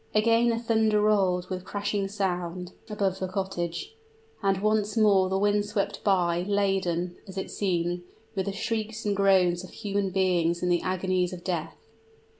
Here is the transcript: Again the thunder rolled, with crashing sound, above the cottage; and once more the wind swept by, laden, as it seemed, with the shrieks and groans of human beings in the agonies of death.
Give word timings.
Again 0.15 0.49
the 0.49 0.57
thunder 0.57 0.99
rolled, 0.99 1.47
with 1.51 1.63
crashing 1.63 2.07
sound, 2.07 2.71
above 2.89 3.19
the 3.19 3.27
cottage; 3.27 3.95
and 4.41 4.59
once 4.59 4.97
more 4.97 5.29
the 5.29 5.37
wind 5.37 5.63
swept 5.63 6.03
by, 6.03 6.41
laden, 6.41 7.17
as 7.27 7.37
it 7.37 7.51
seemed, 7.51 8.01
with 8.33 8.47
the 8.47 8.51
shrieks 8.51 9.05
and 9.05 9.15
groans 9.15 9.63
of 9.63 9.69
human 9.69 10.09
beings 10.09 10.63
in 10.63 10.69
the 10.69 10.81
agonies 10.81 11.33
of 11.33 11.43
death. 11.43 11.77